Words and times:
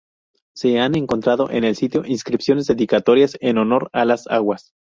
Se 0.55 0.79
han 0.79 0.95
encontrado 0.95 1.51
en 1.51 1.63
el 1.63 1.75
sitio 1.75 2.03
inscripciones 2.07 2.65
dedicatorias 2.65 3.37
en 3.39 3.59
honor 3.59 3.91
a 3.93 4.03
las 4.03 4.25
aguas. 4.25 4.73